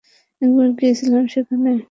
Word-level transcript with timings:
একবার 0.41 0.67
গিয়েছিলাম 0.77 1.23
সেখানে! 1.33 1.71